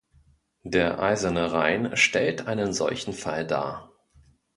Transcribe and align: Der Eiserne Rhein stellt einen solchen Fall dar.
Der 0.63 0.99
Eiserne 0.99 1.53
Rhein 1.53 1.95
stellt 1.95 2.47
einen 2.47 2.73
solchen 2.73 3.13
Fall 3.13 3.45
dar. 3.45 3.91